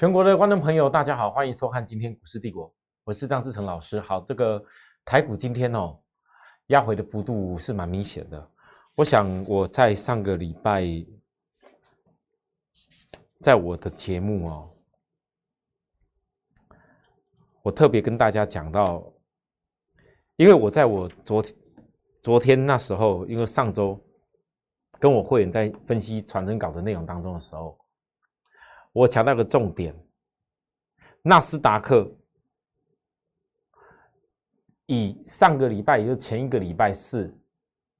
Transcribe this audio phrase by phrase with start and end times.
[0.00, 2.74] 全国的观众朋友，大家好，欢迎收看今天股市帝国，
[3.04, 4.00] 我是张志成老师。
[4.00, 4.64] 好，这个
[5.04, 6.00] 台股今天哦，
[6.68, 8.50] 压回的幅度是蛮明显的。
[8.96, 10.86] 我想我在上个礼拜，
[13.40, 14.70] 在我的节目哦，
[17.60, 19.04] 我特别跟大家讲到，
[20.36, 21.54] 因为我在我昨天
[22.22, 24.02] 昨天那时候，因为上周
[24.98, 27.78] 跟我会员在分析传真稿的内容当中的时候。
[28.92, 29.94] 我强调个重点，
[31.22, 32.10] 纳斯达克
[34.86, 37.32] 以上个礼拜，也就前一个礼拜四，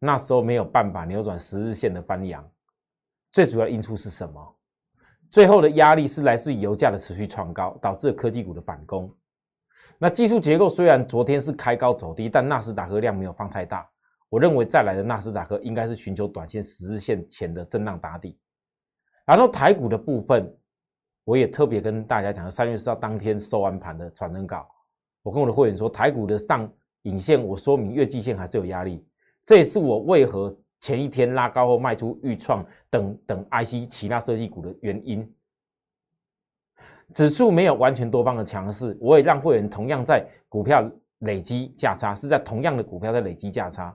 [0.00, 2.50] 那时候没有办法扭转十日线的翻阳，
[3.30, 4.56] 最主要因素是什么？
[5.30, 9.16] 最后的压力是来自于油价的持续创高，导致科技股的反攻。
[9.96, 13.88] 那技术结构虽然昨天是开高走低，但纳斯达克量没有放太大。
[14.28, 18.36] 我认为再来的纳斯达克应该是寻求短线十日线前的震荡打底，
[19.24, 20.52] 然后台股的部分。
[21.24, 24.68] 我也特别跟大家讲，三月四号当天收完盘的传真稿，
[25.22, 26.70] 我跟我的会员说，台股的上
[27.02, 29.06] 影线，我说明月季线还是有压力，
[29.46, 35.30] 这也是我为何前一天拉高后卖出预创等等 IC 其他设计股的原因。
[37.12, 43.94] 指数没有完全多方的强势，我也让会员同样在股票累积价差，是在同样的股票在累积价差。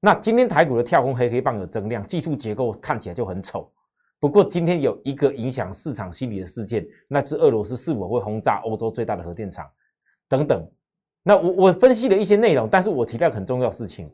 [0.00, 3.72] 那今天台股的跳空黑黑棒有增量，技术结构看起来就很丑。
[4.20, 9.68] 不过今天有一个影响市场心理的事件，那是俄罗斯是否会轰炸欧洲最大的核电厂
[10.28, 10.68] 等等。
[11.22, 14.10] 那我我分析了一些内容，但是我提到很重要事情，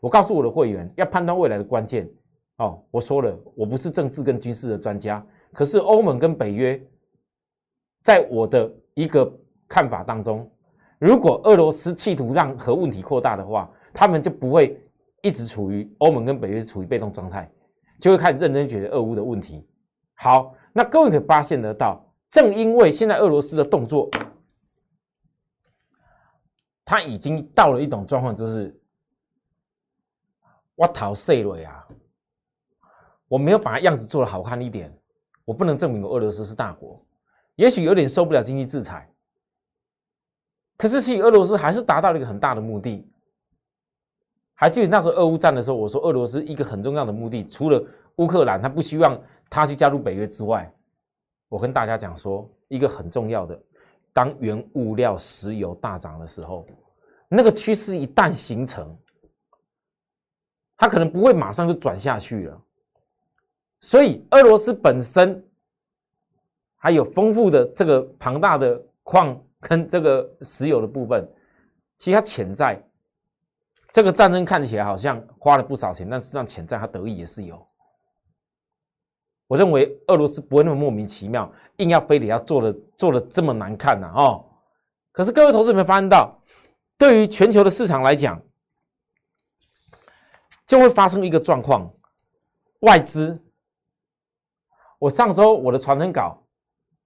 [0.00, 2.08] 我告诉我的会员要判断未来的关键
[2.58, 2.80] 哦。
[2.90, 6.80] 我说了，我不是政治跟军事的专家，可是欧盟跟北约，
[8.02, 9.32] 在我的一个
[9.66, 10.48] 看法当中，
[10.98, 14.80] 如果俄罗斯企图让核问题扩大的话，他们就不会
[15.22, 17.50] 一直处于欧盟跟北约处于被动状态。
[18.00, 19.66] 就会开始认真解决俄乌的问题。
[20.14, 24.08] 好，那各位可以发现得到，正因为现在俄罗斯的动作，
[26.84, 28.74] 他已经到了一种状况，就是
[30.74, 31.86] 我逃税了呀，
[33.28, 34.92] 我没有把样子做的好看一点，
[35.44, 37.00] 我不能证明我俄罗斯是大国，
[37.56, 39.08] 也许有点受不了经济制裁，
[40.76, 43.06] 可是其实俄罗斯还是达到了一个很大的目的。
[44.54, 47.82] 还记得那时候俄乌战的时候，我说俄罗斯一个很重要的目的，除了
[48.16, 50.72] 乌克兰他不希望他去加入北约之外，
[51.48, 53.60] 我跟大家讲说，一个很重要的，
[54.12, 56.66] 当原物料石油大涨的时候，
[57.28, 58.96] 那个趋势一旦形成，
[60.76, 62.62] 它可能不会马上就转下去了。
[63.80, 65.42] 所以俄罗斯本身
[66.76, 71.26] 还有丰富的这个庞大的矿跟这个石油的部分，
[71.98, 72.82] 其实它潜在。
[73.92, 77.66] 这个战争看起来好像花了不少钱，但实际上潜在它得意也是有。
[79.50, 84.44] 我认为俄罗斯不会那么莫名其妙，硬要非得要做的做的这么难看呐哦。
[85.10, 86.40] 可是各位投资有没有发现到，
[86.96, 88.40] 对于全球的市场来讲，
[90.64, 91.92] 就会发生一个状况：
[92.82, 93.36] 外资。
[95.00, 96.40] 我上周我的传真稿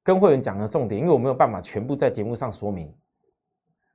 [0.03, 2.95] 跟会员讲的重点，因为我没有办法全部在节目上说明。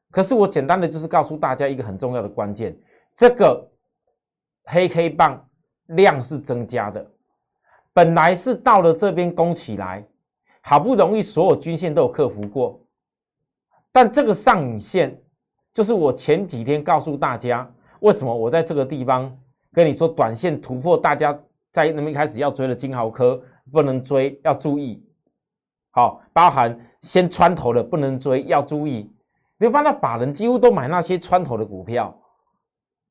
[0.09, 2.75] 可是我简单的就是告诉大家一个很重要的关键，
[3.15, 3.71] 这个
[4.63, 5.47] 黑黑棒
[5.85, 7.11] 量是增加的，
[7.93, 10.05] 本来是到了这边攻起来，
[10.61, 12.79] 好不容易所有均线都有克服过，
[13.91, 15.19] 但这个上影线
[15.73, 17.69] 就是我前几天告诉大家，
[18.01, 19.35] 为什么我在这个地方
[19.73, 21.37] 跟你说短线突破，大家
[21.71, 23.41] 在那么一开始要追的金豪科
[23.71, 25.03] 不能追，要注意，
[25.91, 29.11] 好，包含先穿头的不能追，要注意。
[29.57, 32.17] 你会发现，法人几乎都买那些穿头的股票，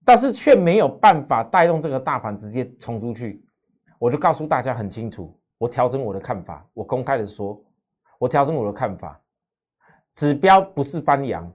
[0.05, 3.45] 但是却没有办法带动这个大盘直接冲出去。
[3.99, 7.61] 我就告诉大家很清楚，我调整我的看法，我公开的说，
[8.19, 9.21] 我调整我的看法。
[10.15, 11.53] 指标不是翻阳，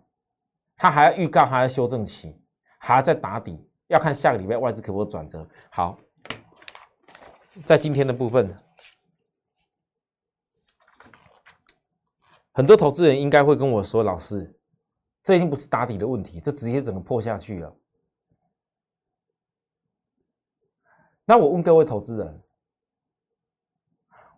[0.76, 2.42] 它还要预告，还要修正期，
[2.78, 5.48] 还要再打底，要看下个礼拜外资可否转折。
[5.70, 5.98] 好，
[7.66, 8.56] 在今天的部分，
[12.52, 14.58] 很多投资人应该会跟我说，老师。
[15.24, 17.74] 这已经不是打底的问题，这直接整个破下去了。
[21.26, 22.42] 那我问各位投资人，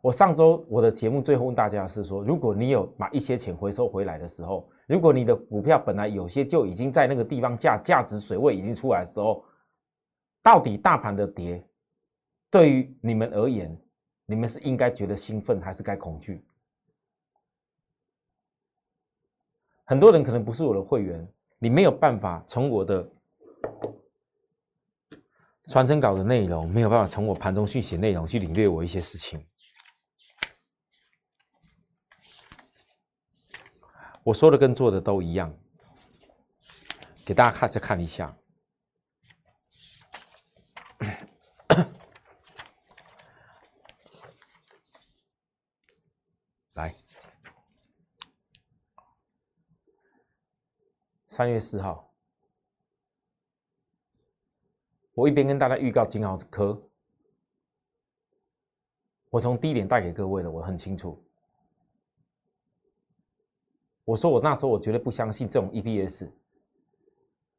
[0.02, 9.44] 我上周我的节目最后问大家是说，如果你有把一些钱回收回来的时候，如果你的股票本来有些就已经在那个地方价价值水位已经出来的时候，
[10.44, 11.68] 到底大盘的跌
[12.52, 13.76] 对于你们而言，
[14.28, 16.46] 你们是应该觉得兴奋还是该恐惧？
[19.86, 21.28] 很多人可能不是我的会员，
[21.58, 23.08] 你没有办法从我的
[25.68, 29.48] 传真稿的内容，没有办法从我盘中讯息内容去领略我一些事情。
[34.24, 35.56] 我说的跟做的都一样，
[37.26, 38.38] 给大家看再看一下。
[46.74, 46.96] 来，
[51.28, 52.15] 三月四号，
[55.16, 56.80] 我一边跟大家预告金豪科，
[59.30, 61.20] 我从低点带给各位的，我很清楚。
[64.04, 66.30] 我说我那时候我绝对不相信这种 EPS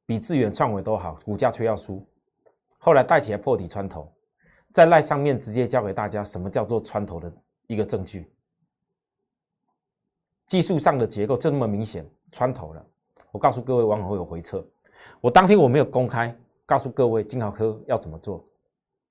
[0.04, 2.06] 比智远创伟都好，股价却要输。
[2.78, 4.12] 后来带起来破底穿头，
[4.72, 7.32] 在赖上面直接教给大家什么叫做穿头的
[7.66, 8.30] 一个证据。
[10.46, 12.86] 技术上的结构就那么明显，穿头了。
[13.32, 14.64] 我告诉各位，往往会有回撤。
[15.20, 18.44] 我当天我没有公开告诉各位金豪科要怎么做，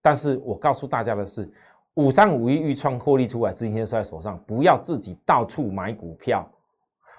[0.02, 1.50] 但是我告诉大家的是，
[1.94, 6.46] 五三五一预创获利出来，资金先收在手上，不要自己到处买股票。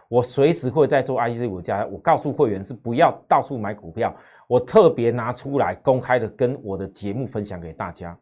[0.09, 4.15] 我随时会在做 IC 股家，我告诉会员是不要到处买股票，
[4.47, 8.17] 我特别拿出来公开的跟我的节目分享给大家。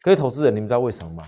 [0.00, 1.22] 各位投资人，你们知道为什么吗？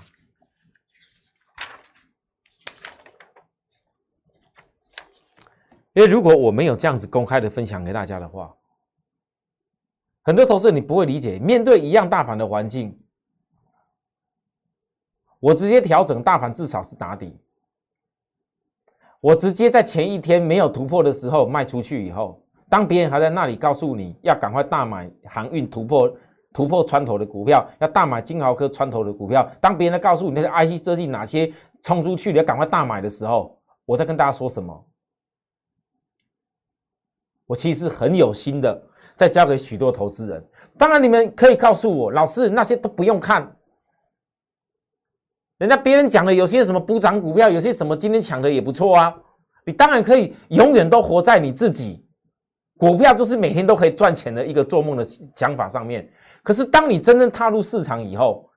[5.92, 8.54] 因为如果我没有这样子公开的分享给大家的话，
[10.28, 11.38] 很多投资人你不会理解。
[11.38, 12.94] 面对一样大盘的环境，
[15.40, 17.34] 我直接调整大盘，至少是打底。
[19.22, 26.14] 我直接在前一天没有突破的时候卖出去以后，当别人还在那里告诉你要赶快大买航运突破
[26.52, 31.50] 突破穿头的股票，要大买金豪科穿头的股票，当别人在告诉你那些 IC 设计哪些
[31.82, 34.84] 冲出去你要赶快大买的时候，我在跟大家说什么？
[37.46, 38.87] 我其实很有心的
[39.18, 40.48] 再交给许多投资人。
[40.78, 43.52] 当然你们可以告诉我，老师那些都不用看。
[45.58, 49.12] 人家别人讲的有些什么补涨股票，有些什么今天抢的也不错啊。
[49.66, 52.06] 你当然可以永远都活在你自己
[52.76, 55.04] 股票就是每天都可以赚钱的一个做梦的
[55.34, 56.08] 想法上面。
[56.44, 58.48] 可是当你真正踏入市场以后，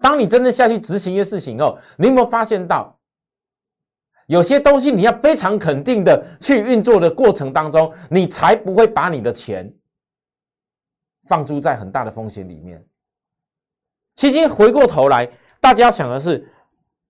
[0.00, 2.98] 当你真正下去执行一些事情以后，你有没有发现到
[4.28, 9.70] 有些东西你要非常肯定的去运作的过程当中，你才不会把你的钱
[11.26, 12.84] 放诸在很大的风险里面。
[14.14, 15.30] 其实回过头来。
[15.58, 16.48] 大家想的是，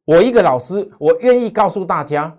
[0.05, 2.39] 我一个老师，我愿意告诉大家，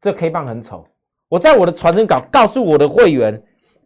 [0.00, 0.84] 这 K 棒很丑。
[1.28, 3.40] 我在我的传真稿告诉我的会员，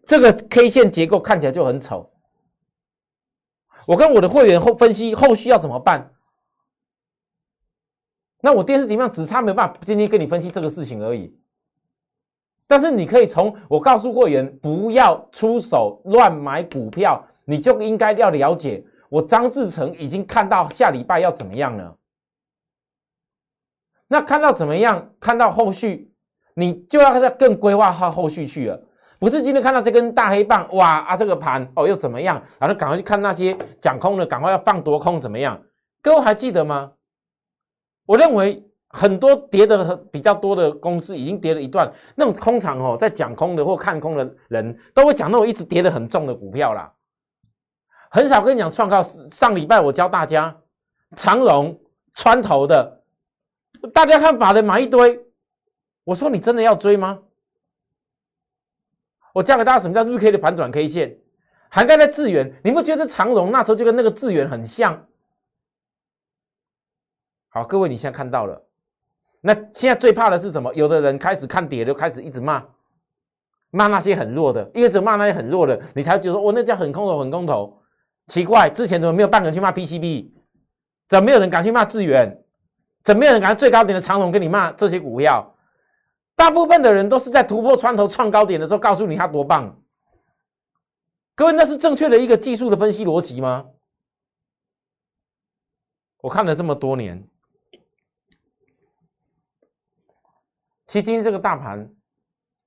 [0.04, 2.10] 这个 K 线结构看起来就很丑。
[3.86, 6.14] 我跟我的会员后分析后续要怎么办。
[8.40, 11.38] 那我电视节目上只差没办法今天跟你分析这个事情而已。
[12.66, 18.84] 但是你可以从我告诉会员不要出手乱买股票，你就应该要了解。
[19.08, 21.96] 我张志成已经看到下礼拜要怎么样了。
[24.08, 25.10] 那看到怎么样？
[25.20, 26.12] 看到后续，
[26.54, 28.80] 你就要再更规划好后续去了。
[29.18, 32.42] 不是今天看到这根大黑棒，哇啊，这个盘哦又怎么样？
[32.58, 35.60] 然后赶快去看那些讲空的，赶快要放多空怎么样？
[36.02, 36.92] 各位还记得吗？
[38.06, 38.62] 我认为
[38.96, 46.90] 很多跌的比较多的公司已经跌了一段，那种空场哦，在讲空的或看空的人都会讲那种一直跌的很重的股票啦。
[48.08, 49.02] 很少跟你讲创高。
[49.02, 50.56] 上礼拜我教大家
[51.14, 51.78] 长龙
[52.14, 53.02] 穿头的，
[53.92, 55.22] 大家看法人买一堆。
[56.04, 57.18] 我说你真的要追吗？
[59.34, 61.18] 我教给大家什么叫日 K 的反转 K 线，
[61.68, 62.58] 涵盖在智源。
[62.64, 65.06] 你不觉得长荣那时候就跟那个智源很像？
[67.50, 68.65] 好，各位你现在看到了。
[69.46, 70.74] 那现在最怕的是什么？
[70.74, 72.60] 有的人开始看跌，就开始一直骂，
[73.70, 77.80] 骂那些很弱的，因为只骂那些很弱的，你才觉得我那叫很空头，很空头。
[78.26, 80.32] 奇怪，之前怎么没有半个人去骂 PCB？
[81.08, 82.42] 怎么没有人敢去骂智远？
[83.04, 85.54] 怎么没有人敢最高点的长龙跟你骂这些股票？
[86.34, 89.80] 大部分的人都是在突破穿头创高点的时候告诉你它多棒。
[91.36, 93.66] 各位，那是正确的一个技术的分析逻辑吗？
[96.20, 97.28] 我看了这么多年，
[100.86, 101.88] 其实今天这个大盘，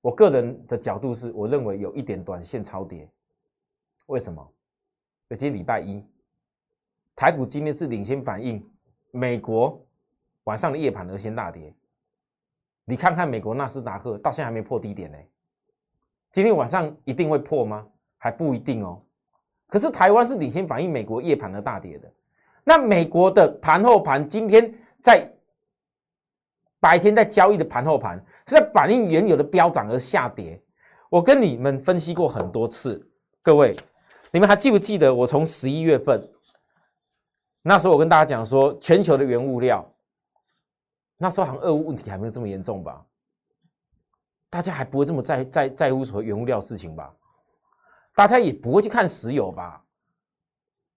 [0.02, 3.08] 我个人的角度是我认为有一点短线超跌。
[4.06, 4.46] 为什么？
[5.30, 6.04] 今天礼拜一，
[7.16, 8.62] 台股今天是领先反应，
[9.10, 9.80] 美国
[10.44, 11.72] 晚上的夜盘而先大跌。
[12.84, 15.18] 你看看美国纳斯达克到现在还没破低点呢，
[16.32, 17.86] 今天晚上一定会破吗？
[18.18, 19.00] 还不一定哦。
[19.66, 22.12] 可是台湾是领先反应美国夜盘的大跌的。
[22.64, 25.32] 那美国的盘后盘今天在
[26.80, 28.18] 白天在交易的盘后盘
[28.48, 30.60] 是在反映原有的飙涨而下跌。
[31.10, 33.06] 我跟你们分析过很多次，
[33.42, 33.76] 各位。
[34.32, 36.20] 你们还记不记得我从十一月份
[37.62, 39.84] 那时候，我跟大家讲说，全球的原物料
[41.18, 43.04] 那时候好像俄乌问题还没有这么严重吧？
[44.48, 47.12] 大家还不会这么在在在乎所谓原物料事情吧？
[48.14, 49.84] 大家也不会去看石油吧？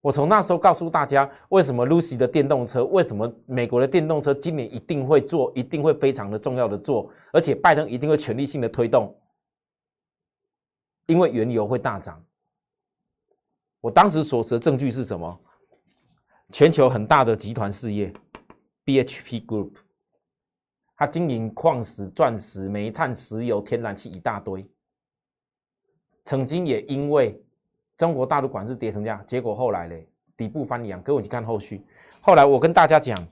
[0.04, 9.18] 我从那时候告诉大家，为什么 Lucy 的电动车，为什么美国的电动车今年一定会做，一定会非常的重要的做，而且拜登一定会全力性的推动，
[11.06, 12.22] 因为原油会大涨。
[13.80, 15.40] 我当时所持的证据是什么？
[16.52, 18.12] 全球很大的集团事业
[18.84, 19.72] ，BHP Group，
[20.98, 24.68] 它经营矿石、钻石、煤炭、石油、天然气一大堆，
[26.26, 27.40] 曾经也因为。
[27.96, 31.00] 中国大陆管制跌成这样，结果后来嘞，底部翻阳。
[31.02, 31.84] 各位去看后续，
[32.20, 33.26] 后来我跟大家讲，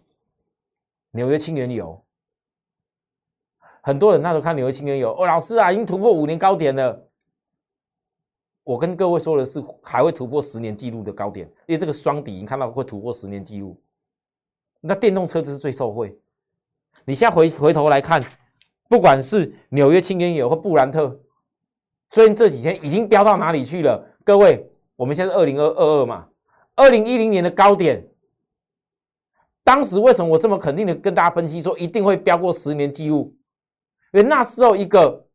[1.10, 2.00] 纽约轻原油，
[3.80, 7.08] 很多人那时候看纽约轻原油，哦，老师啊，已经突破五年高点了。
[8.64, 13.76] 我跟各位说的是，还会突破十年记录的高点，因为这个双底已经看到会突破十年记录。
[14.80, 16.16] 那电动车就是最受惠。
[17.04, 18.22] 你现在回回头来看，
[18.88, 21.20] 不管是纽约轻原油或布兰特，
[22.10, 24.08] 最近这几天已经飙到哪里去了？
[24.24, 26.28] 各位，我们现在二零二二二嘛，
[26.76, 28.08] 二零一零年的高点，
[29.64, 33.36] 当时为什么我这么肯定的跟大家分析说一定会飙过十年记录？
[34.12, 35.26] 因为那时候一个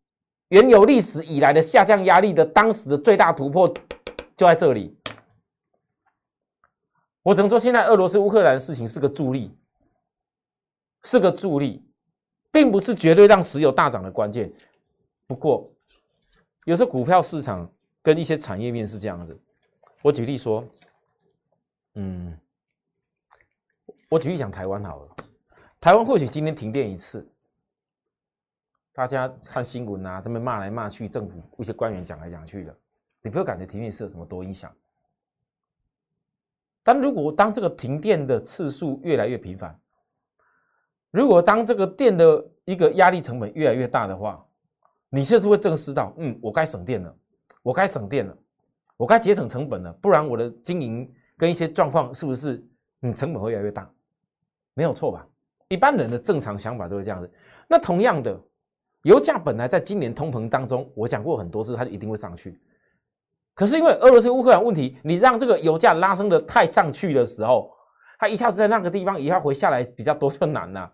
[0.49, 3.67] 原有历史以来的下降压力的当时的最大突破
[4.37, 4.97] 就在这里。
[7.23, 9.53] 我只能说，现在俄罗斯乌克兰的事情是个助力，
[11.03, 11.83] 是个助力，
[12.51, 14.49] 并不是绝对让石油大涨的关键。
[15.27, 15.69] 不过，
[16.63, 17.69] 有时候股票市场。
[18.07, 19.37] 跟一些产业面是这样子，
[20.01, 20.65] 我举例说，
[21.95, 22.39] 嗯，
[24.07, 25.15] 我举例讲台湾好了，
[25.77, 27.27] 台湾或许今天停电一次，
[28.93, 32.73] 大家看新闻啊，他们骂来骂去，政府一些官员讲来讲去的，
[33.21, 34.73] 你不会感觉停电是有什么多影响。
[36.83, 39.77] 但如果当这个停电的次数越来越频繁，
[41.11, 44.47] 如果当这个电的一个压力成本越来越大的话，
[45.09, 47.13] 你确实会正视到，嗯，我该省电了。
[47.67, 48.33] 我该省电了，
[48.95, 52.65] 我该节省成本了，不然我的经营跟一些状况是不是
[53.01, 53.91] 嗯成本会越来越大？
[54.73, 55.27] 没有错吧？
[55.67, 57.29] 一般人的正常想法都是这样子。
[57.67, 58.39] 那同样的，
[59.01, 62.57] 油价本来在今年通膨当中，我讲过很多次，它就一定会上去。
[63.53, 67.69] 可是因为俄罗斯乌克兰问题，你让这个油价拉升的太上去的时候，
[68.17, 70.89] 它一下子在那个地方一下回下来比较多就难了。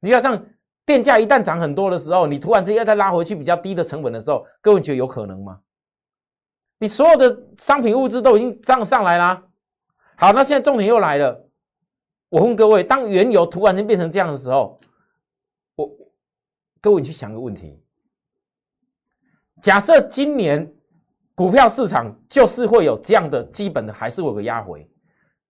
[0.00, 0.38] 你要像
[0.84, 5.58] 电价一旦涨很多的时候，你突然之间再拉回去比较低的成本的时候，各位觉得有可能吗？
[6.84, 9.42] 你所有的商品物资都已经涨上来啦。
[10.16, 11.48] 好，那现在重点又来了。
[12.28, 14.78] 我问各位，当原油突然间变成这样的时候，
[15.76, 15.90] 我
[16.82, 17.82] 各位你去想个问题：
[19.62, 20.70] 假设今年
[21.34, 24.86] 股票市场就是会有这样的基本的，还是会有个压回？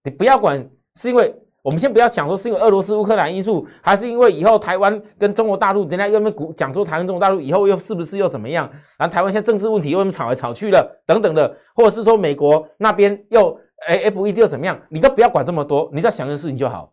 [0.04, 0.64] 你不要管
[0.94, 1.34] 是因为。
[1.64, 8.71] 我们先不要想说是因为俄罗斯乌克兰因素，还是因为以后台湾跟中国大陆人家又没股讲说台湾中国大陆以后又是不是又怎么样？
[8.99, 14.78] 然后台湾现在政治问题又吵来吵去了等等的，或者是说美国那边又哎 F E D 又怎么样？
[14.90, 16.92] 你都不要管这么多，你只要想件事情就好。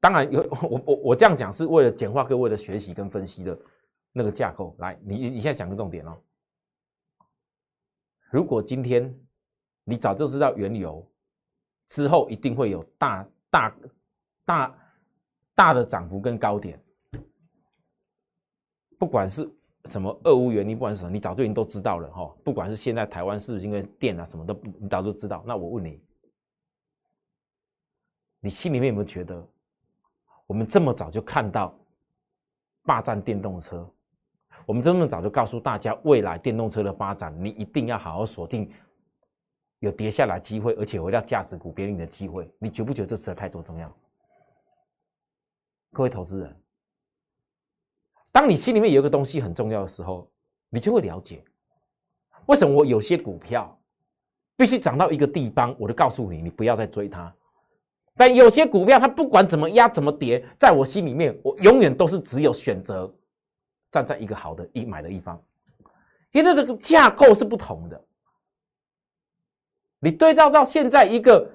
[0.00, 3.56] 当然有我我我这样讲是为了简化各位的学习跟分析的
[4.12, 4.74] 那个架构。
[4.80, 6.18] 来，你你现在讲个重点哦。
[8.32, 9.16] 如果今天
[9.84, 11.08] 你早就知道原油。
[11.88, 13.76] 之后一定会有大大
[14.44, 14.78] 大
[15.54, 16.80] 大的涨幅跟高点，
[18.98, 19.48] 不管是
[19.86, 22.34] 什么俄乌原因，不管是什么，你早就已经都知道了哈。
[22.42, 25.44] 不管是现在台湾是不是因为电啊什么都，你早就知道。
[25.46, 26.00] 那我问你，
[28.40, 29.46] 你心里面有没有觉得，
[30.46, 31.72] 我们这么早就看到
[32.82, 33.88] 霸占电动车，
[34.66, 38.70] 我们这么早就告诉大家未来电动车的发展，你一定要好好锁定。
[39.80, 43.94] 有跌下来机会，而且回到价值股别你的机会，你觉不觉得这实在太多重要？
[45.92, 46.56] 各位投资人，
[48.32, 50.30] 当你心里面有一个东西很重要的时候，
[50.70, 51.42] 你就会了解
[52.46, 53.78] 为什么我有些股票
[54.56, 57.34] 必须涨到一个地方，我就告诉你，你不要再追它。
[58.14, 63.14] 但有些股票它不管怎么压怎么跌，在我心里面，我永远都是只有选择
[63.90, 65.42] 站在一个好的一买的一方，
[66.32, 68.05] 因为这个架构是不同的。
[70.06, 71.50] 你对照到现在一个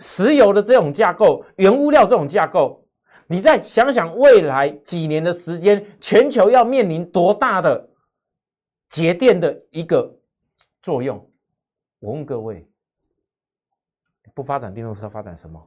[0.00, 2.84] 石油的这种架构、原物料这种架构，
[3.28, 7.88] 你再想想未来几年的时间，全球要面临多大的
[8.88, 10.18] 节电的一个
[10.82, 11.16] 作用？
[12.00, 12.68] 我问各位，
[14.34, 15.64] 不发展电动车，发展什么？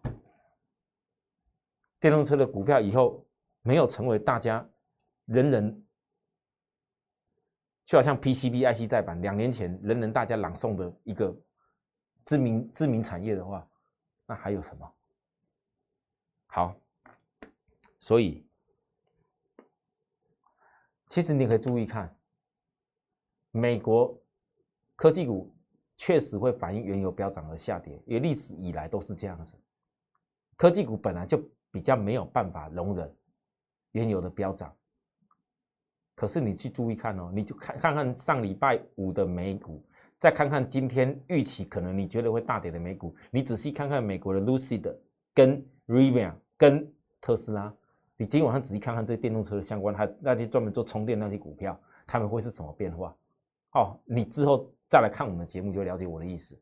[2.01, 3.25] 电动车的股票以后
[3.61, 4.67] 没有成为大家
[5.23, 5.85] 人人。
[7.89, 11.35] 就好像 PCB、IC 再版，两年前人人大家朗诵的一个
[12.23, 13.67] 知名知名产业的话，
[14.27, 14.93] 那还有什么？
[16.45, 16.79] 好，
[17.99, 18.47] 所以
[21.07, 22.15] 其实你可以注意看，
[23.49, 24.15] 美国
[24.95, 25.51] 科技股
[25.97, 29.59] 确实会反映原油飙涨而下跌，因为历史以来都是这样子。
[30.55, 33.11] 科技股本来就比较没有办法容忍
[33.93, 34.77] 原油的飙涨，
[36.19, 39.81] 可是你去注意看哦，你就看看看上礼拜五的美股，
[40.17, 44.93] 再看看今天预期可能你觉得会大跌的美股，你仔细看看美国的 Lucid
[45.33, 46.85] 跟 Rivia 跟
[47.21, 47.73] 特斯拉。
[48.17, 53.15] 你今天晚上仔细看看这些电动车的相关，还那些专门做充电那些股票，他们会是什么变化？
[53.71, 56.59] 哦，你之后再来看我们的节目，就了解我的意思。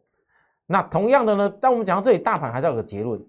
[0.68, 3.20] 那同样的呢，当我们讲到这里，大盘还是有个结论，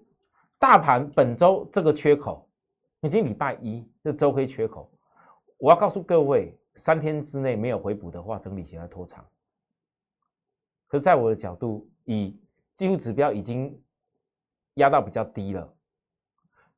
[0.59, 2.47] 大盘本周这个缺口，
[3.01, 4.91] 已经礼拜一这周黑缺口，
[5.59, 9.23] 我要告诉各位，三天之内没有回补的话，整理起来拖长。
[10.87, 12.39] 可是在我的角度，以
[12.75, 13.77] 技术指标已经
[14.75, 15.71] 压到比较低了。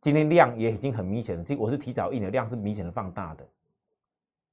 [0.02, 3.48] 今天量也已经很明显了，这我是提早印的量是明显的放大的。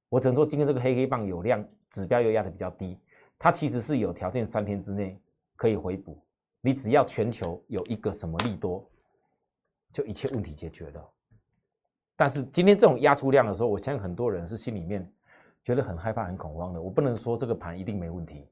[0.09, 2.99] 我只能说今天这个黑黑棒有量，指标又压的比较低，
[3.39, 5.19] 它其实是有条件三天之内
[5.55, 6.23] 可以回补。
[6.61, 8.87] 你只要全球有一个什么利多，
[9.91, 11.09] 就一切问题解决了。
[12.19, 15.09] 但是今天这种压出量的时候，我相信很多人是心里面
[15.63, 16.81] 觉得很害怕、很恐慌的。
[16.81, 18.45] 我不能说这个盘一定没问题，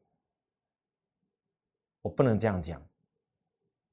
[2.01, 2.81] 我不能这样讲，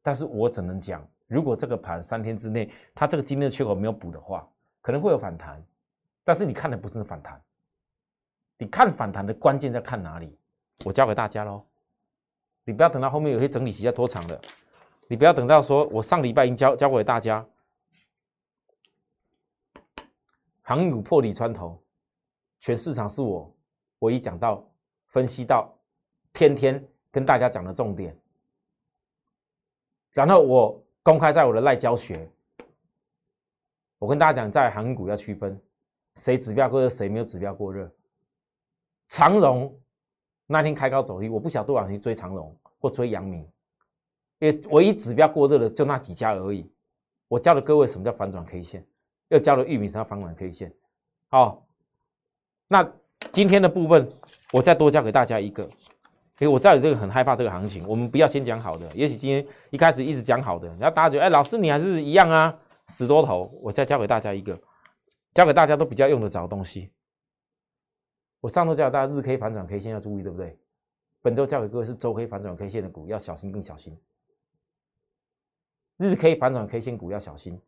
[0.00, 1.04] 但是我只能讲。
[1.26, 4.48] 如果这个盘三天之内，它这个今天的缺口没有补的话，
[4.80, 5.60] 可能会有反弹。
[6.22, 7.42] 但是你看的不是反弹，
[8.58, 10.38] 你看反弹的关键在看哪里？
[10.84, 11.64] 我教给大家喽。
[12.62, 14.40] 你不要等到后面有些整理期要拖长了，
[15.08, 17.44] 你不要等到说我上礼拜已经教教给大家，
[20.64, 21.80] 航运股破底穿头，
[22.58, 23.50] 全市场是我
[24.00, 24.68] 唯一讲到
[25.06, 25.72] 分析到，
[26.32, 28.14] 天天跟大家讲的重点，
[30.10, 30.80] 然后我。
[31.04, 32.26] 公开在我的赖教学，
[33.98, 35.60] 我跟大家讲，在航运股要区分
[36.14, 37.94] 谁指标过热，谁没有指标过热。
[39.08, 39.78] 长荣
[40.46, 43.46] 那天开高走低，我不晓得多少人追长荣或追阳明，
[44.38, 46.72] 因为唯一指标过热的就那几家而已。
[47.28, 48.82] 我教了各位什么叫反转 K 线，
[49.28, 50.72] 又教了玉米什么叫反转 K 线。
[51.28, 51.66] 好，
[52.68, 52.92] 那
[53.32, 54.10] 今天的部分
[54.52, 55.68] 我再多教给大家一个。
[56.36, 58.90] 所以我知道你这个很害怕这个行情，我们不要先讲好的。
[58.92, 62.58] 也许今天一开始一直讲好的，然后大家觉得，哎，老师你还是一样啊，
[62.88, 63.56] 死多头。
[63.62, 64.60] 我再教给大家一个，
[65.32, 66.90] 教给大家都比较用得着的东西。
[68.40, 70.58] 我上周教大家日 K 反转 K 线要注意，对不对？
[71.22, 73.96] 本周教给各位是周 K 反转 K 线的股要小心，更小心。
[75.98, 77.60] 日 K 反转 K 线股要小心，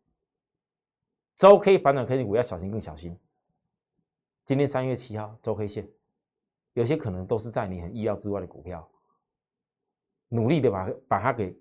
[1.36, 3.14] 周 K 反转 K 线股要小心，更小心。
[4.46, 5.88] 今天三月七号周 K 线。
[6.72, 8.86] 有些可能都是在你很意料之外的股票，
[10.28, 11.54] 努力的把把它给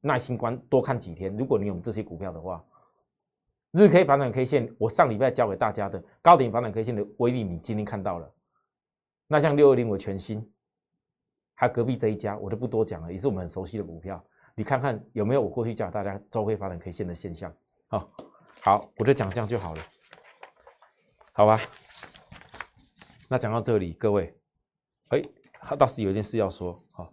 [0.00, 1.36] 耐心观多看几天。
[1.36, 2.64] 如果你有这些股票的话，
[3.72, 8.32] 日 K 反转 K 线，我上礼拜教给大家的高点反转 K 线的威力，你今天看到了。
[9.28, 10.48] 那像六二零我全新，
[11.54, 14.24] 还有隔壁这一家，我就不多讲了，也是我们很熟悉的股票。
[14.56, 17.52] 你看看有没有我过去教大家周 K 反转 K 线的现象？
[17.88, 18.12] 好，
[18.62, 19.82] 好，我就讲这样就好了，
[21.32, 21.58] 好吧？
[23.26, 24.38] 那讲到这里，各位，
[25.08, 27.10] 哎，他倒是有一件事要说，好，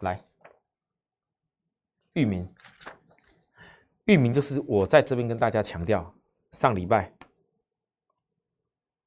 [0.00, 0.20] 来，
[2.14, 2.52] 域名，
[4.06, 6.12] 域名就是我在这边跟大家强调，
[6.50, 7.14] 上礼拜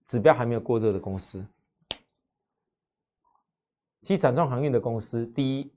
[0.05, 1.45] 指标还没有过热的公司，
[4.01, 5.73] 其实散装航运的公司，第一，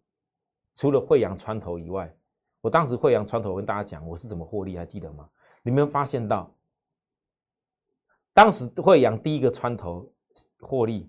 [0.77, 2.17] 除了惠阳穿头以外，
[2.61, 5.29] 我当时惠阳穿头跟大家讲我是怎么获利，还记得吗？
[5.69, 6.51] 你没有发现到，
[8.33, 10.11] 当时惠阳第一个穿头。
[10.61, 11.09] 获利，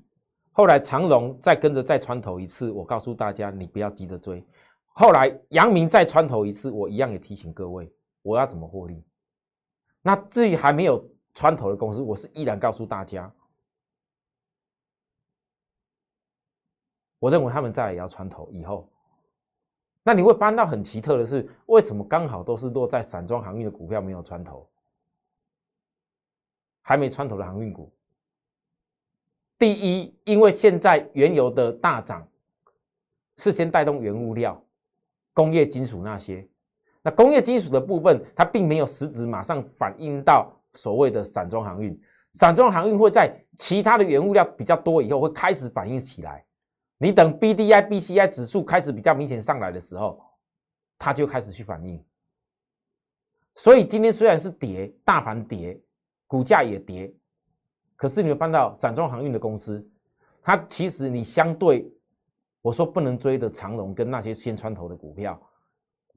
[0.52, 4.46] 后来长荣再跟着再穿头一次，我告诉大家，你不要急着追。
[4.90, 7.92] 后来阳明再穿头一次，我一样也提醒各位，
[8.22, 9.04] 我要怎么获利。
[10.04, 13.34] 那至于还没有穿头的公司，我是依然告诉大家，
[17.18, 18.88] 我认为他们再也要穿头以后，
[20.10, 24.68] 那你会翻到很奇特的是，为什么刚好都是落在散装航运的股票没有穿头，
[26.82, 27.94] 还没穿头的航运股。
[29.60, 32.28] 第一，因为现在原油的大涨，
[33.38, 34.60] 是先带动原物料、
[35.32, 36.50] 工业金属那些。
[37.04, 41.96] 那工业金属的部分，它并没有实质马上反映到所谓的散装航运。
[42.34, 46.44] 散装航运会在其他的原物料比较多以后，会开始反映起来。
[47.00, 50.22] 你等 B D I B C I 指数开始比较明显上来的时候，
[50.98, 52.04] 它就开始去反应。
[53.56, 55.82] 所以今天虽然是跌，大盘跌，
[56.28, 57.12] 股价也跌。
[57.96, 59.86] 可是你会翻到散装航运的公司，
[60.42, 61.90] 它其实你相对
[62.62, 65.42] 我说不能追的长龙跟那些先穿头的股票，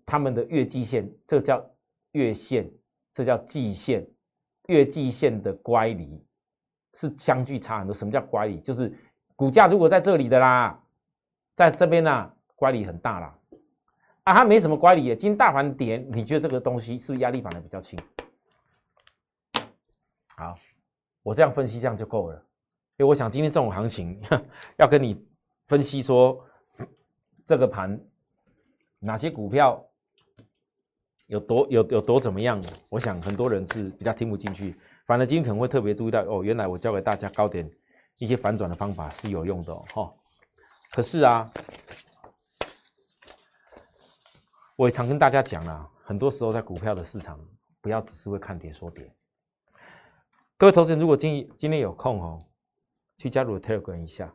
[0.05, 1.65] 他们的月季线，这叫
[2.13, 2.69] 月线，
[3.13, 4.05] 这叫季线，
[4.67, 6.25] 月季线的乖离
[6.95, 7.95] 是相距差很多。
[7.95, 8.61] 什么叫乖离？
[8.61, 8.93] 就是
[9.37, 10.81] 股价如果在这里的啦，
[11.55, 13.39] 在这边呢，乖离很大啦。
[14.25, 17.99] 啊，它没什么乖离，今天大盘跌，你觉得这个东西是不是压力反而比较轻？
[20.37, 20.57] 好，
[21.23, 22.37] 我这样分析这样就够了。
[22.99, 24.21] 因为我想今天这种行情
[24.79, 25.25] 要跟你
[25.67, 26.45] 分析说
[27.45, 27.99] 这个盘
[29.01, 29.85] 哪些股票
[31.27, 34.77] 有多有有多怎么样，我想很多人是比较听不进去。
[35.05, 37.69] 反正今天可能会特别注意到哦，原来我教给大家高点
[38.23, 40.15] 一些反转的方法是有用的哦。
[40.91, 41.51] 可是啊。
[44.75, 47.39] 我也常跟大家讲了，很多时候在股票的市场，
[47.81, 49.15] 不要只是会看跌说跌。
[50.57, 52.39] 各位投资人，如果今今天有空哦，
[53.17, 54.35] 去加入 Telegram 一下，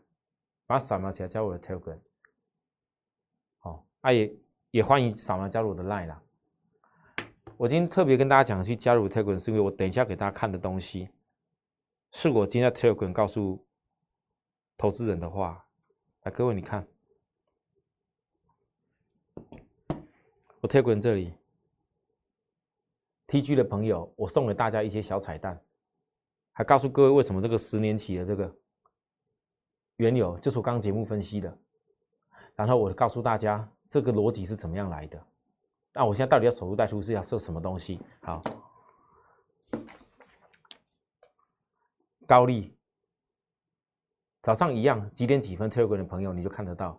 [0.66, 2.00] 把它扫描起来加入我的 Telegram。
[3.58, 4.34] 好，啊也
[4.72, 6.22] 也欢迎扫描加入我的 Line 啦。
[7.58, 11.10] 我今天特别跟大家讲去加入 Telegram，是因为我等一下给大家看的东西，
[12.12, 13.67] 是我今天在 Telegram 告诉
[14.78, 15.66] 投资人的话。
[16.24, 16.88] 来，各位你看。
[20.60, 21.34] 我 Telegram 这里
[23.28, 25.62] ，TG 的朋友，我送给大家一些小彩蛋，
[26.52, 28.54] 还告诉各位为什么这个十年期的这个
[29.98, 31.58] 原有，就是我刚刚节目分析的，
[32.56, 35.24] 然后我告诉大家这个逻辑是怎么样来的。
[35.94, 38.00] 那我现在到底要守株待兔是要设什么东西？
[38.22, 38.44] 好，
[42.28, 42.77] 高利
[44.48, 46.98] 早上一样几点几分 Telegram 的朋友你就看得到。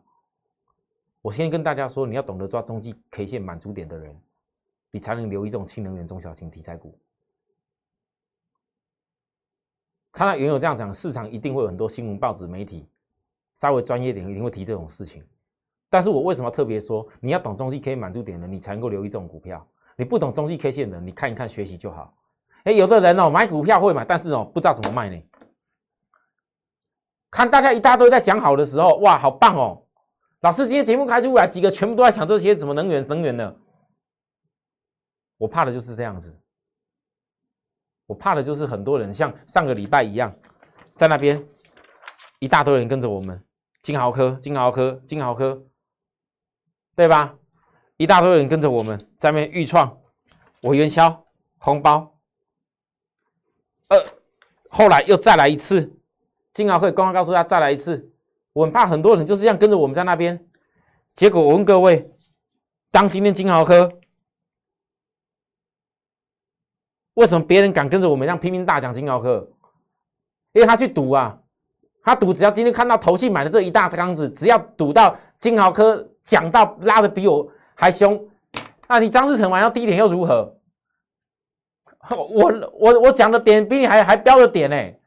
[1.22, 4.14] 我先跟大家说，你要懂得抓中继 K 线满足点的人，
[4.90, 6.98] 你才能留意这种氢能源中小型题材股。
[10.12, 12.86] 看到原有这样讲，市场一定会有很多新闻报纸媒体
[13.54, 15.24] 稍微专业点一定会提这种事情。
[15.88, 19.66] 但是我为什么特别说，你要懂中继 K 满足点的，你才能够留意这种股票。
[19.96, 22.14] 你不懂中继 K 线的，你看一看学习就好。
[22.64, 25.18] 哎，有的人哦买股票会买，但是哦不知道怎么卖呢。
[27.30, 29.84] 看大家一大堆在讲好的时候，哇，好棒哦！
[30.40, 33.54] 老师，今天节目开出来，几个全部都在抢这些什么能源、能源呢。
[35.36, 36.40] 我怕的就是这样子，
[38.06, 40.34] 我怕的就是很多人像上个礼拜一样，
[40.94, 41.44] 在那边
[42.38, 43.44] 一大堆人跟着我们，
[43.82, 45.64] 金豪科、金豪科、金豪科，
[46.96, 47.36] 对吧？
[47.96, 50.00] 一大堆人跟着我们在那边预创、
[50.62, 51.26] 我元宵、
[51.58, 52.16] 红包，
[53.88, 54.04] 呃，
[54.70, 55.97] 后来又再来一次，
[56.58, 58.10] 金豪科刚刚告诉他再来一次。
[58.52, 60.44] 我很怕很多人就是这样跟着我们在那边，
[61.14, 62.10] 结果我问各位，
[62.90, 64.00] 当今天金豪科
[67.14, 69.48] 为什么别人敢跟着我们这样拼命大讲金豪科？
[70.52, 71.38] 因为他去赌啊，
[72.02, 78.28] 他赌只要今天看到投信买的这一大缸子，只要赌到金豪科讲到拉的比我还凶，
[78.88, 80.56] 那你张志成玩到低点又如何？
[82.10, 84.97] 我我我讲的点比你还还标的点呢，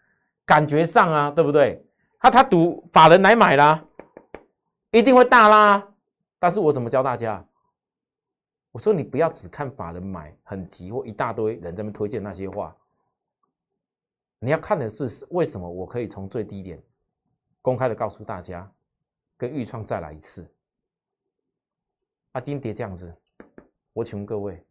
[0.51, 1.81] 感觉上啊，对不对？
[2.19, 3.87] 他他赌法人来买啦，
[4.91, 5.87] 一定会大啦。
[6.39, 7.41] 但是我怎么教大家？
[8.73, 12.75] 我说你不要只看法人买很急或一大堆人在那推荐那些话，
[14.39, 16.83] 你要看的是为什么我可以从最低点
[17.61, 18.69] 公开的告诉大家，
[19.37, 20.45] 跟豫创再来一次。
[22.33, 23.15] 啊，金蝶这样子，
[23.93, 24.61] 我请问各位，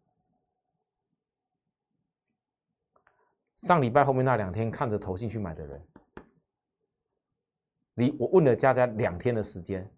[3.62, 5.86] 上礼拜后面那两天看着投信去买的人。
[7.92, 9.88] 你我问了佳佳两天的时间，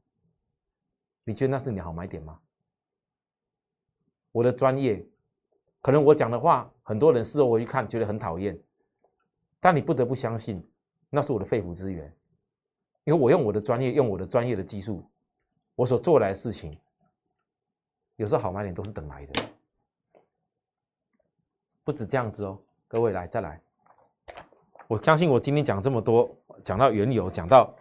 [1.23, 2.41] 你觉得那是你好买点吗？
[4.33, 5.07] 我的专业，
[5.81, 8.61] 可能我讲的话，很多人事后我一看觉得很讨厌，
[9.61, 10.69] 但你不得不相信，
[11.09, 12.13] 那是我的肺腑之言，
[13.05, 15.09] 因为我用我的专业，用我的专业的技术，
[15.77, 16.77] 我所做来的事情，
[18.17, 19.49] 有时候好买点都是等来的，
[21.85, 22.61] 不止这样子哦，
[22.93, 23.59] 各位来再来，
[24.87, 26.31] 我相信我今天讲这么多，
[26.63, 27.75] 讲到原油，讲到。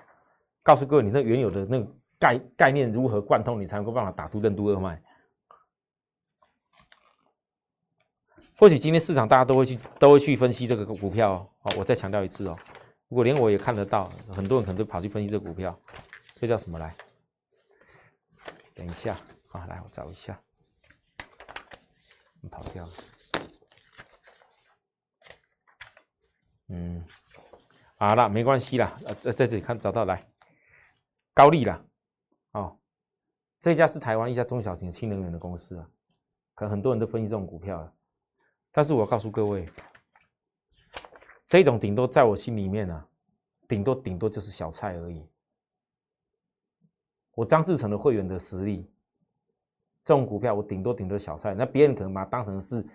[0.63, 5.03] 告诉各位，你那原有的那个概概念如何贯通，你才能够办法打出任督二脉。
[8.57, 11.73] 或许今天市场大家都会去都会去分析这个股票哦。
[11.75, 12.57] 我再强调一次哦，
[13.09, 15.77] 如果连我也看得到，很多人可能都跑去分析这股票，
[16.35, 16.95] 这叫什么来？
[18.73, 19.17] 等一下
[19.49, 20.39] 啊，来我找一下，
[22.39, 22.91] 你跑掉了。
[26.73, 27.03] 嗯，
[27.97, 30.25] 好了，没关系啦，呃，在在这里看找到来。
[31.33, 31.83] 高利啦，
[32.53, 32.77] 哦，
[33.59, 35.89] 这家是台湾一家中小型新能源的公司啊，
[36.55, 37.93] 可能很多人都分析这种股票了，
[38.71, 39.69] 但是我告诉各位，
[41.45, 43.05] 这种顶多在我心里面呢，
[43.67, 45.27] 顶多顶多就是小菜而已。
[47.33, 48.89] 我张志成的会员的实力，
[50.05, 52.85] 这种股票我顶多顶多小菜，那别人可能把它当成是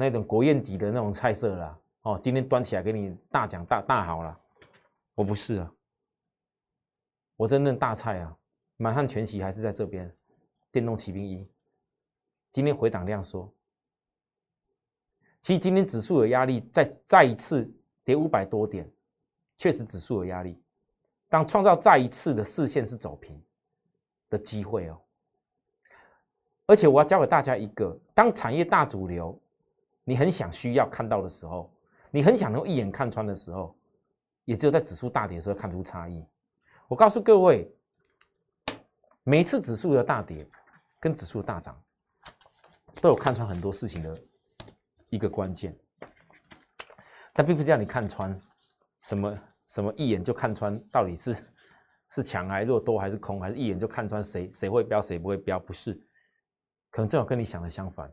[0.00, 4.40] 那种国宴级的那种菜色啦，哦，今天端起来给你大奖大大好了，
[5.14, 5.70] 我不是啊，
[7.36, 8.34] 我真正大菜啊，
[8.78, 10.10] 满汉全席还是在这边，
[10.72, 11.46] 电动骑兵一，
[12.50, 13.52] 今天回档量缩，
[15.42, 17.70] 其实今天指数有压力，再再一次
[18.02, 18.90] 跌五百多点，
[19.58, 20.58] 确实指数有压力，
[21.28, 23.38] 当创造再一次的视线是走平
[24.30, 24.98] 的机会哦，
[26.64, 29.38] 而且我要教给大家一个，当产业大主流，
[30.04, 31.72] 你很想需要看到的时候。
[32.12, 33.72] 你很想能一眼看穿的时候，
[34.44, 36.26] 也只有在指数大跌的时候看出差异。
[36.88, 37.72] 我告诉各位，
[39.22, 40.44] 每次指数的大跌
[40.98, 41.80] 跟指数大涨，
[43.00, 44.20] 都有看穿很多事情的
[45.08, 45.72] 一个关键。
[47.32, 48.36] 但并不是叫你看穿
[49.02, 51.32] 什么什么一眼就看穿到底是
[52.08, 55.94] 是强还是弱多还是空，还是一眼就看穿谁谁会飙谁不会飙，不是。
[56.90, 58.12] 可能正好跟你想的相反。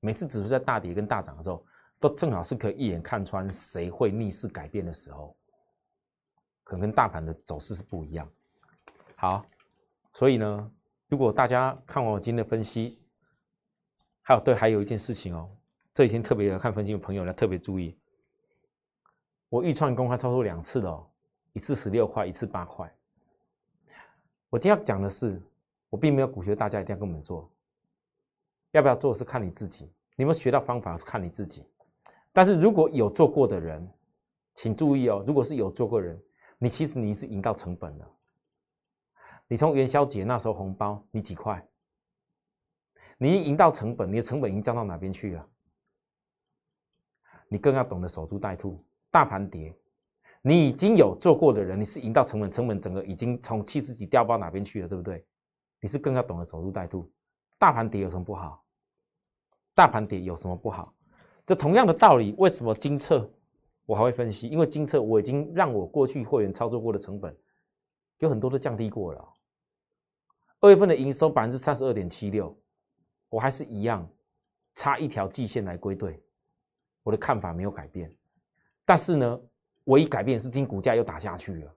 [0.00, 1.64] 每次指数在大跌跟大涨的时候。
[2.00, 5.36] 都正好是可以一眼看穿谁会逆势改变的时候，
[6.62, 8.30] 可能跟大盘的走势是不一样。
[9.16, 9.44] 好，
[10.12, 10.72] 所以呢，
[11.08, 13.02] 如果大家看完我今天的分析，
[14.22, 15.50] 还有对，还有一件事情哦，
[15.92, 17.98] 这几天特别看分析的朋友要特别注意，
[19.48, 21.04] 我预创公开操作两次的哦，
[21.52, 22.88] 一次十六块，一次八块。
[24.50, 25.42] 我今天要讲的是，
[25.90, 27.50] 我并没有鼓励大家一定要跟我们做，
[28.72, 31.64] 要不要做是看你自己，你们学到方法是看你自己。
[32.32, 33.88] 但是如果有做过的人，
[34.54, 35.24] 请注意哦。
[35.26, 36.20] 如果是有做过人，
[36.58, 38.10] 你其实你是赢到成本了。
[39.46, 41.66] 你从元宵节那时候红包，你几块？
[43.16, 45.48] 你赢到成本，你的成本已经降到哪边去了？
[47.48, 48.84] 你更要懂得守株待兔。
[49.10, 49.74] 大盘跌，
[50.42, 55.24] 你已经有做过的人，你是赢到成本，成本整个已经从七十几掉到哪边去了，对不对？
[55.80, 57.10] 你是更要懂得守株待兔。
[57.58, 58.64] 大盘跌有什么不好？
[59.74, 60.94] 大盘跌有什么不好？
[61.44, 63.28] 这同样的道理，为什么金策
[63.84, 64.48] 我还会分析？
[64.48, 67.36] 因为金策我已经让我过去会员操作过的成本
[68.18, 69.28] 有很多都降低过了。
[70.60, 72.56] 二月份的营收百分之三十二点七六，
[73.28, 74.08] 我还是一样
[74.74, 76.22] 差一条季线来归队，
[77.02, 78.12] 我的看法没有改变。
[78.84, 79.40] 但是呢，
[79.84, 81.74] 唯一改变是今股价又打下去了。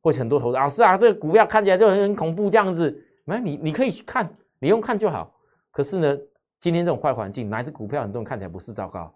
[0.00, 3.04] 或者很多投资啊，是啊，这个股票看起来就很很恐怖这样子。
[3.24, 5.34] 没，你你可以去看，你用看就好。
[5.70, 6.18] 可是呢？
[6.60, 9.14] 今天这种坏环境，哪一只股票很多人看起来不是糟糕，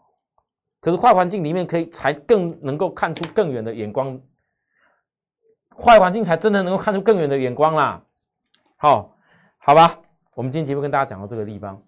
[0.78, 4.16] 可是坏环境里面可以才更能够看出更远的眼光，
[5.76, 8.00] 坏环境才真的能够看出更远的眼光啦。
[8.76, 9.18] 好，
[9.59, 9.98] 好吧，
[10.35, 11.83] 我们今天节目跟大家讲到这个地方，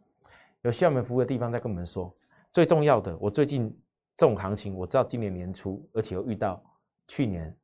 [0.62, 2.12] 有需要我们服务的地方再跟我们说。
[2.50, 3.70] 最重要的，我最近
[4.16, 6.60] 这种行情，我知道今年年初，而且又遇到
[7.06, 7.56] 去年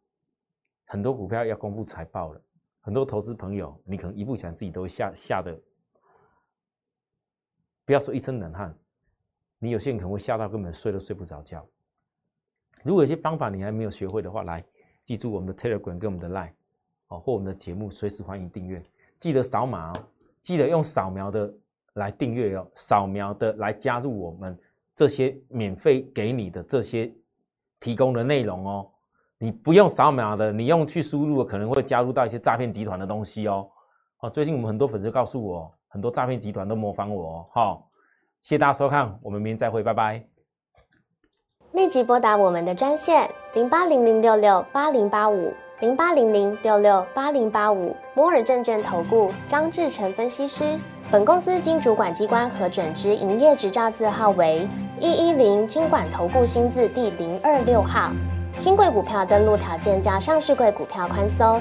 [0.87, 2.41] 很多股票要公布财报了，
[2.83, 5.61] 很多投资朋友，你可能一步想自己都吓吓的。
[7.91, 8.73] 不要说一身冷汗，
[9.59, 11.67] 你有些人可能会吓到根本睡都睡不着觉。
[12.85, 14.65] 如果有些方法你还没有学会的话，来
[15.03, 16.53] 记住我们的 Telegram 跟我们的 Line
[17.09, 18.81] 哦，或我们的节目，随时欢迎订阅。
[19.19, 20.05] 记得扫码哦，
[20.41, 21.53] 记得用扫描的
[21.95, 24.57] 来订阅哦，扫描的来加入我们
[24.95, 27.13] 这些免费给你的这些
[27.81, 28.89] 提供的内容哦。
[29.37, 33.69] 你不用扫码的，你用去输入可能会加入到一些诈骗集团的东西哦。
[34.21, 35.75] 哦，最近我们很多粉丝告诉我。
[35.93, 37.89] 很多诈骗集团都模仿我，好，
[38.43, 40.25] 谢谢大家收看，我们明天再会，拜拜。
[41.73, 50.79] 立即拨打我们的专线零八零零六六八零八五零八零零六六八零八五摩尔证券投顾张志成分析师。
[51.11, 54.69] 本公司经主管机关核准之营业执照字号为
[55.01, 58.13] 一一零金管投顾新字第零二六号。
[58.57, 61.61] 新贵股票登录条件较上市贵股票宽松。